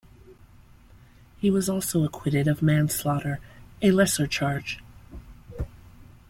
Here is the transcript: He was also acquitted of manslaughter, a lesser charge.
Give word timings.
He 1.37 1.51
was 1.51 1.69
also 1.69 2.03
acquitted 2.03 2.47
of 2.47 2.63
manslaughter, 2.63 3.39
a 3.83 3.91
lesser 3.91 4.25
charge. 4.25 4.81